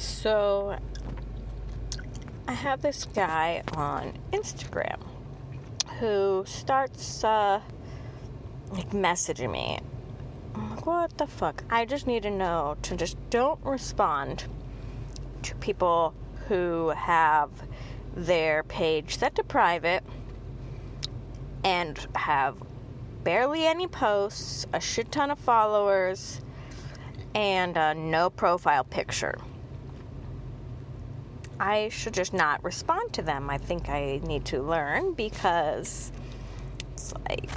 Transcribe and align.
So, 0.00 0.78
I 2.48 2.52
have 2.54 2.80
this 2.80 3.04
guy 3.04 3.62
on 3.74 4.14
Instagram 4.32 4.98
who 5.98 6.42
starts 6.46 7.22
uh, 7.22 7.60
like 8.70 8.88
messaging 8.92 9.50
me. 9.50 9.78
I'm 10.54 10.70
like, 10.70 10.86
what 10.86 11.18
the 11.18 11.26
fuck? 11.26 11.64
I 11.68 11.84
just 11.84 12.06
need 12.06 12.22
to 12.22 12.30
know 12.30 12.78
to 12.80 12.96
just 12.96 13.18
don't 13.28 13.62
respond 13.62 14.46
to 15.42 15.54
people 15.56 16.14
who 16.48 16.88
have 16.96 17.50
their 18.16 18.62
page 18.62 19.18
set 19.18 19.34
to 19.34 19.44
private 19.44 20.02
and 21.62 22.06
have 22.14 22.56
barely 23.22 23.66
any 23.66 23.86
posts, 23.86 24.66
a 24.72 24.80
shit 24.80 25.12
ton 25.12 25.30
of 25.30 25.38
followers, 25.38 26.40
and 27.34 27.76
uh, 27.76 27.92
no 27.92 28.30
profile 28.30 28.84
picture. 28.84 29.36
I 31.60 31.90
should 31.90 32.14
just 32.14 32.32
not 32.32 32.64
respond 32.64 33.12
to 33.12 33.22
them. 33.22 33.50
I 33.50 33.58
think 33.58 33.90
I 33.90 34.18
need 34.24 34.46
to 34.46 34.62
learn 34.62 35.12
because 35.12 36.10
it's 36.94 37.12
like, 37.28 37.50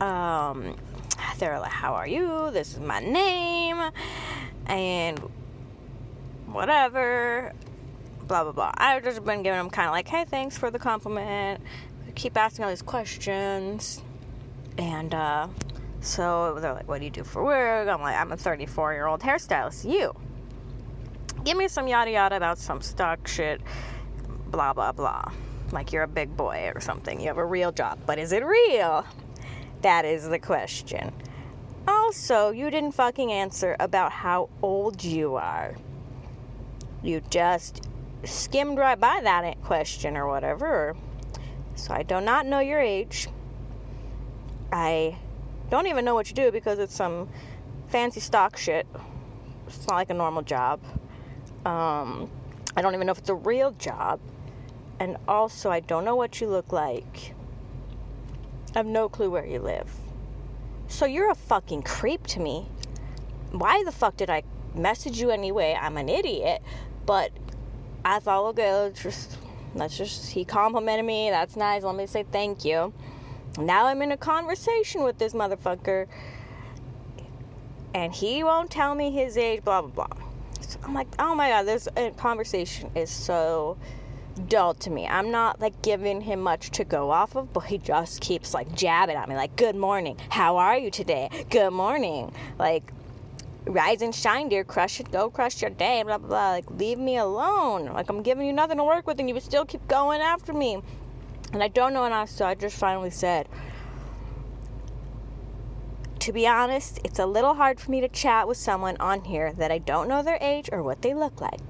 um, 0.00 0.74
they're 1.38 1.60
like, 1.60 1.70
How 1.70 1.94
are 1.94 2.08
you? 2.08 2.50
This 2.50 2.72
is 2.74 2.80
my 2.80 2.98
name, 2.98 3.80
and 4.66 5.20
whatever, 6.46 7.52
blah 8.26 8.42
blah 8.42 8.52
blah. 8.52 8.72
I've 8.74 9.04
just 9.04 9.24
been 9.24 9.44
giving 9.44 9.58
them 9.58 9.70
kind 9.70 9.86
of 9.86 9.92
like, 9.92 10.08
Hey, 10.08 10.24
thanks 10.24 10.58
for 10.58 10.72
the 10.72 10.80
compliment. 10.80 11.60
Keep 12.16 12.36
asking 12.36 12.64
all 12.64 12.70
these 12.70 12.82
questions, 12.82 14.02
and 14.78 15.14
uh, 15.14 15.46
so 16.00 16.58
they're 16.58 16.74
like, 16.74 16.88
What 16.88 16.98
do 16.98 17.04
you 17.04 17.12
do 17.12 17.22
for 17.22 17.44
work? 17.44 17.88
I'm 17.88 18.00
like, 18.00 18.16
I'm 18.16 18.32
a 18.32 18.36
34 18.36 18.94
year 18.94 19.06
old 19.06 19.20
hairstylist. 19.20 19.88
You 19.88 20.12
give 21.46 21.56
me 21.56 21.68
some 21.68 21.86
yada 21.86 22.10
yada 22.10 22.36
about 22.36 22.58
some 22.58 22.82
stock 22.82 23.26
shit, 23.26 23.62
blah 24.50 24.72
blah 24.72 24.92
blah. 24.92 25.30
Like 25.72 25.92
you're 25.92 26.02
a 26.02 26.08
big 26.08 26.36
boy 26.36 26.72
or 26.74 26.80
something. 26.80 27.20
You 27.20 27.28
have 27.28 27.38
a 27.38 27.44
real 27.44 27.72
job. 27.72 28.00
But 28.04 28.18
is 28.18 28.32
it 28.32 28.44
real? 28.44 29.06
That 29.82 30.04
is 30.04 30.28
the 30.28 30.40
question. 30.40 31.12
Also, 31.86 32.50
you 32.50 32.68
didn't 32.68 32.92
fucking 32.92 33.30
answer 33.30 33.76
about 33.78 34.10
how 34.10 34.48
old 34.60 35.04
you 35.04 35.36
are. 35.36 35.76
You 37.02 37.22
just 37.30 37.88
skimmed 38.24 38.78
right 38.78 38.98
by 38.98 39.20
that 39.22 39.62
question 39.62 40.16
or 40.16 40.26
whatever. 40.26 40.96
So 41.76 41.94
I 41.94 42.02
do 42.02 42.20
not 42.20 42.46
know 42.46 42.58
your 42.58 42.80
age. 42.80 43.28
I 44.72 45.16
don't 45.70 45.86
even 45.86 46.04
know 46.04 46.14
what 46.14 46.28
you 46.28 46.34
do 46.34 46.50
because 46.50 46.80
it's 46.80 46.94
some 46.94 47.28
fancy 47.86 48.18
stock 48.18 48.56
shit. 48.56 48.86
It's 49.68 49.86
not 49.86 49.94
like 49.94 50.10
a 50.10 50.14
normal 50.14 50.42
job. 50.42 50.80
Um, 51.66 52.30
I 52.76 52.82
don't 52.82 52.94
even 52.94 53.08
know 53.08 53.10
if 53.10 53.18
it's 53.18 53.28
a 53.28 53.34
real 53.34 53.72
job. 53.72 54.20
And 55.00 55.16
also, 55.26 55.68
I 55.68 55.80
don't 55.80 56.04
know 56.04 56.14
what 56.14 56.40
you 56.40 56.48
look 56.48 56.72
like. 56.72 57.34
I 58.74 58.78
have 58.78 58.86
no 58.86 59.08
clue 59.08 59.30
where 59.30 59.44
you 59.44 59.58
live. 59.58 59.90
So 60.88 61.06
you're 61.06 61.30
a 61.30 61.34
fucking 61.34 61.82
creep 61.82 62.26
to 62.28 62.40
me. 62.40 62.68
Why 63.50 63.82
the 63.84 63.92
fuck 63.92 64.16
did 64.16 64.30
I 64.30 64.44
message 64.74 65.20
you 65.20 65.30
anyway? 65.30 65.76
I'm 65.78 65.96
an 65.96 66.08
idiot. 66.08 66.62
But 67.04 67.32
I 68.04 68.20
thought, 68.20 68.44
okay, 68.50 68.72
let's 68.72 69.02
just, 69.02 69.36
let's 69.74 69.98
just, 69.98 70.30
he 70.30 70.44
complimented 70.44 71.04
me. 71.04 71.30
That's 71.30 71.56
nice. 71.56 71.82
Let 71.82 71.96
me 71.96 72.06
say 72.06 72.24
thank 72.30 72.64
you. 72.64 72.92
Now 73.58 73.86
I'm 73.86 74.02
in 74.02 74.12
a 74.12 74.16
conversation 74.16 75.02
with 75.02 75.18
this 75.18 75.32
motherfucker. 75.32 76.06
And 77.92 78.12
he 78.12 78.44
won't 78.44 78.70
tell 78.70 78.94
me 78.94 79.10
his 79.10 79.36
age, 79.36 79.64
blah, 79.64 79.82
blah, 79.82 80.06
blah. 80.06 80.25
I'm 80.86 80.94
like, 80.94 81.08
oh 81.18 81.34
my 81.34 81.48
god, 81.48 81.64
this 81.64 81.88
uh, 81.96 82.10
conversation 82.16 82.90
is 82.94 83.10
so 83.10 83.76
dull 84.48 84.74
to 84.74 84.88
me. 84.90 85.04
I'm 85.04 85.32
not 85.32 85.60
like 85.60 85.82
giving 85.82 86.20
him 86.20 86.40
much 86.40 86.70
to 86.72 86.84
go 86.84 87.10
off 87.10 87.34
of, 87.34 87.52
but 87.52 87.64
he 87.64 87.78
just 87.78 88.20
keeps 88.20 88.54
like 88.54 88.72
jabbing 88.72 89.16
at 89.16 89.28
me, 89.28 89.34
like, 89.34 89.56
good 89.56 89.74
morning, 89.74 90.16
how 90.28 90.58
are 90.58 90.78
you 90.78 90.92
today? 90.92 91.28
Good 91.50 91.72
morning. 91.72 92.32
Like, 92.56 92.92
rise 93.64 94.00
and 94.00 94.14
shine, 94.14 94.48
dear, 94.48 94.62
crush 94.62 95.00
it, 95.00 95.10
go 95.10 95.28
crush 95.28 95.60
your 95.60 95.72
day, 95.72 96.04
blah, 96.04 96.18
blah, 96.18 96.28
blah. 96.28 96.50
Like, 96.50 96.70
leave 96.70 96.98
me 96.98 97.16
alone. 97.16 97.86
Like, 97.86 98.08
I'm 98.08 98.22
giving 98.22 98.46
you 98.46 98.52
nothing 98.52 98.76
to 98.76 98.84
work 98.84 99.08
with, 99.08 99.18
and 99.18 99.28
you 99.28 99.40
still 99.40 99.64
keep 99.64 99.86
going 99.88 100.20
after 100.20 100.52
me. 100.52 100.78
And 101.52 101.64
I 101.64 101.68
don't 101.68 101.92
know 101.94 102.02
what 102.02 102.12
else, 102.12 102.30
so 102.30 102.46
I 102.46 102.54
just 102.54 102.78
finally 102.78 103.10
said, 103.10 103.48
to 106.26 106.32
be 106.32 106.44
honest, 106.44 106.98
it's 107.04 107.20
a 107.20 107.24
little 107.24 107.54
hard 107.54 107.78
for 107.78 107.88
me 107.92 108.00
to 108.00 108.08
chat 108.08 108.48
with 108.48 108.56
someone 108.56 108.96
on 108.96 109.22
here 109.22 109.52
that 109.52 109.70
I 109.70 109.78
don't 109.78 110.08
know 110.08 110.24
their 110.24 110.38
age 110.40 110.68
or 110.72 110.82
what 110.82 111.00
they 111.00 111.14
look 111.14 111.40
like. 111.40 111.60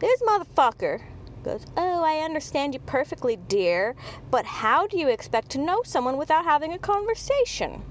This 0.00 0.20
motherfucker 0.22 1.02
goes, 1.44 1.64
Oh, 1.76 2.02
I 2.02 2.16
understand 2.24 2.74
you 2.74 2.80
perfectly, 2.80 3.36
dear, 3.36 3.94
but 4.28 4.44
how 4.44 4.88
do 4.88 4.98
you 4.98 5.08
expect 5.08 5.50
to 5.50 5.58
know 5.58 5.82
someone 5.84 6.16
without 6.16 6.44
having 6.44 6.72
a 6.72 6.80
conversation? 6.80 7.84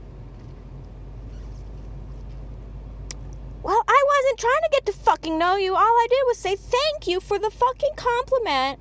Well, 3.63 3.81
I 3.87 4.03
wasn't 4.05 4.37
trying 4.37 4.63
to 4.63 4.69
get 4.73 4.85
to 4.87 4.91
fucking 4.91 5.39
know 5.39 5.55
you. 5.55 5.75
All 5.75 5.79
I 5.79 6.07
did 6.09 6.23
was 6.27 6.39
say 6.39 6.57
thank 6.57 7.07
you 7.07 7.21
for 7.21 7.39
the 7.39 7.51
fucking 7.51 7.93
compliment. 7.95 8.79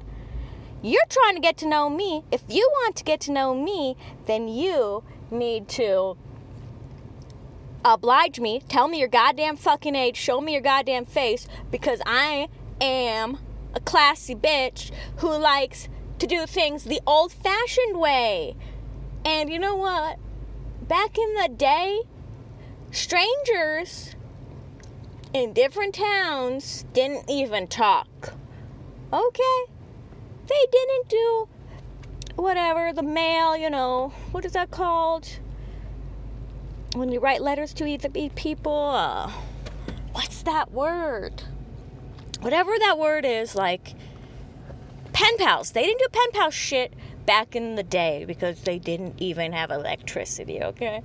You're 0.82 1.06
trying 1.08 1.36
to 1.36 1.40
get 1.40 1.58
to 1.58 1.68
know 1.68 1.88
me. 1.88 2.24
If 2.32 2.42
you 2.48 2.68
want 2.72 2.96
to 2.96 3.04
get 3.04 3.20
to 3.20 3.30
know 3.30 3.54
me, 3.54 3.96
then 4.26 4.48
you 4.48 5.04
need 5.30 5.68
to 5.68 6.16
oblige 7.84 8.40
me, 8.40 8.62
tell 8.68 8.88
me 8.88 8.98
your 8.98 9.08
goddamn 9.08 9.56
fucking 9.56 9.94
age, 9.94 10.16
show 10.16 10.40
me 10.40 10.52
your 10.52 10.60
goddamn 10.60 11.04
face, 11.04 11.46
because 11.70 12.00
I 12.06 12.48
am 12.80 13.38
a 13.74 13.80
classy 13.80 14.34
bitch 14.34 14.90
who 15.18 15.36
likes 15.36 15.88
to 16.18 16.26
do 16.26 16.46
things 16.46 16.84
the 16.84 17.00
old 17.06 17.32
fashioned 17.32 17.98
way. 17.98 18.56
And 19.24 19.50
you 19.50 19.58
know 19.58 19.76
what? 19.76 20.18
Back 20.82 21.18
in 21.18 21.34
the 21.34 21.48
day, 21.54 22.00
strangers 22.90 24.16
in 25.32 25.52
different 25.52 25.94
towns 25.94 26.84
didn't 26.92 27.28
even 27.28 27.66
talk. 27.66 28.34
Okay? 29.12 29.64
They 30.46 30.66
didn't 30.72 31.08
do 31.08 31.48
whatever, 32.36 32.92
the 32.92 33.02
mail, 33.02 33.56
you 33.56 33.68
know, 33.68 34.12
what 34.30 34.44
is 34.44 34.52
that 34.52 34.70
called? 34.70 35.28
When 36.94 37.10
you 37.10 37.20
write 37.20 37.42
letters 37.42 37.72
to 37.74 37.86
either 37.86 38.08
people, 38.08 38.90
uh, 38.94 39.30
what's 40.12 40.42
that 40.42 40.72
word? 40.72 41.42
Whatever 42.40 42.72
that 42.78 42.98
word 42.98 43.24
is, 43.24 43.54
like 43.54 43.94
pen 45.12 45.36
pals. 45.38 45.72
They 45.72 45.82
didn't 45.82 45.98
do 45.98 46.06
pen 46.12 46.30
pal 46.32 46.50
shit 46.50 46.94
back 47.26 47.54
in 47.54 47.74
the 47.74 47.82
day 47.82 48.24
because 48.26 48.62
they 48.62 48.78
didn't 48.78 49.14
even 49.18 49.52
have 49.52 49.70
electricity, 49.70 50.62
okay? 50.62 51.02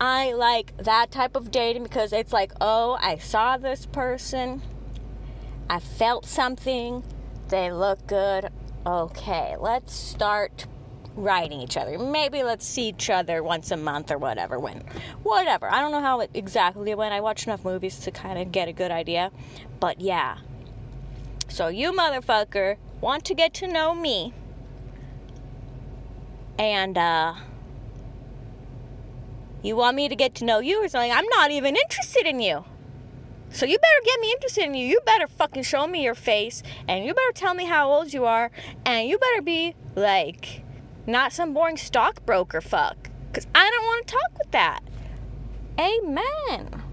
I 0.00 0.32
like 0.32 0.76
that 0.78 1.10
type 1.10 1.36
of 1.36 1.50
dating 1.50 1.84
because 1.84 2.12
it's 2.12 2.32
like, 2.32 2.52
oh, 2.60 2.98
I 3.00 3.18
saw 3.18 3.56
this 3.56 3.86
person, 3.86 4.62
I 5.70 5.78
felt 5.78 6.26
something, 6.26 7.04
they 7.48 7.70
look 7.70 8.06
good. 8.06 8.50
Okay, 8.86 9.56
let's 9.58 9.94
start 9.94 10.66
writing 11.16 11.60
each 11.60 11.76
other. 11.76 11.98
Maybe 11.98 12.42
let's 12.42 12.66
see 12.66 12.88
each 12.88 13.10
other 13.10 13.42
once 13.42 13.70
a 13.70 13.76
month 13.76 14.10
or 14.10 14.18
whatever. 14.18 14.58
When, 14.58 14.82
whatever. 15.22 15.70
I 15.70 15.80
don't 15.80 15.92
know 15.92 16.00
how 16.00 16.20
it 16.20 16.30
exactly 16.34 16.94
went. 16.94 17.14
I 17.14 17.20
watched 17.20 17.46
enough 17.46 17.64
movies 17.64 17.98
to 18.00 18.10
kind 18.10 18.38
of 18.38 18.52
get 18.52 18.68
a 18.68 18.72
good 18.72 18.90
idea. 18.90 19.30
But 19.80 20.00
yeah. 20.00 20.38
So 21.48 21.68
you 21.68 21.92
motherfucker 21.92 22.76
want 23.00 23.24
to 23.26 23.34
get 23.34 23.54
to 23.54 23.66
know 23.66 23.94
me. 23.94 24.32
And 26.58 26.96
uh 26.96 27.34
you 29.62 29.76
want 29.76 29.96
me 29.96 30.08
to 30.08 30.14
get 30.14 30.34
to 30.36 30.44
know 30.44 30.58
you 30.58 30.84
or 30.84 30.88
something. 30.88 31.10
I'm 31.10 31.26
not 31.28 31.50
even 31.50 31.74
interested 31.74 32.26
in 32.26 32.38
you. 32.38 32.64
So 33.50 33.66
you 33.66 33.78
better 33.78 34.04
get 34.04 34.20
me 34.20 34.32
interested 34.32 34.64
in 34.64 34.74
you. 34.74 34.86
You 34.86 35.00
better 35.06 35.26
fucking 35.26 35.62
show 35.62 35.86
me 35.86 36.02
your 36.02 36.14
face 36.14 36.62
and 36.88 37.04
you 37.04 37.14
better 37.14 37.32
tell 37.32 37.54
me 37.54 37.64
how 37.64 37.90
old 37.90 38.12
you 38.12 38.24
are 38.24 38.50
and 38.84 39.08
you 39.08 39.16
better 39.16 39.40
be 39.40 39.74
like 39.94 40.64
not 41.06 41.32
some 41.32 41.52
boring 41.52 41.76
stockbroker 41.76 42.60
fuck. 42.60 43.10
Because 43.28 43.46
I 43.54 43.68
don't 43.68 43.84
want 43.84 44.06
to 44.06 44.14
talk 44.14 44.38
with 44.38 44.50
that. 44.52 44.80
Amen. 45.78 46.83